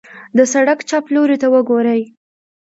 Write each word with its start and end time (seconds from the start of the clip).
د 0.37 0.39
سړک 0.53 0.79
چپ 0.89 1.05
لورته 1.15 1.47
وګورئ. 1.53 2.01